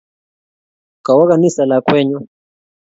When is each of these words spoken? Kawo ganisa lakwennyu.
Kawo 1.05 1.23
ganisa 1.29 1.63
lakwennyu. 1.69 2.19